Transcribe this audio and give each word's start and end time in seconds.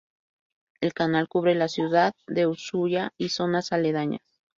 El 0.79 0.95
canal 0.95 1.27
cubre 1.27 1.53
la 1.53 1.67
ciudad 1.67 2.15
de 2.25 2.47
Ushuaia 2.47 3.13
y 3.19 3.29
zonas 3.29 3.71
aledañas. 3.71 4.41